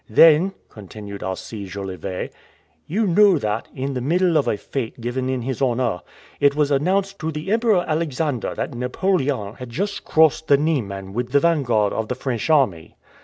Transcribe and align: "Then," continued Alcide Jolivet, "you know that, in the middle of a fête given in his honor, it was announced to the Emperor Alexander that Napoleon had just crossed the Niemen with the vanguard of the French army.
"Then," 0.09 0.53
continued 0.67 1.21
Alcide 1.21 1.67
Jolivet, 1.67 2.33
"you 2.87 3.05
know 3.05 3.37
that, 3.37 3.67
in 3.71 3.93
the 3.93 4.01
middle 4.01 4.35
of 4.35 4.47
a 4.47 4.55
fête 4.55 4.99
given 4.99 5.29
in 5.29 5.43
his 5.43 5.61
honor, 5.61 5.99
it 6.39 6.55
was 6.55 6.71
announced 6.71 7.19
to 7.19 7.31
the 7.31 7.51
Emperor 7.51 7.85
Alexander 7.87 8.55
that 8.55 8.73
Napoleon 8.73 9.53
had 9.59 9.69
just 9.69 10.03
crossed 10.03 10.47
the 10.47 10.57
Niemen 10.57 11.13
with 11.13 11.33
the 11.33 11.39
vanguard 11.39 11.93
of 11.93 12.07
the 12.07 12.15
French 12.15 12.49
army. 12.49 12.97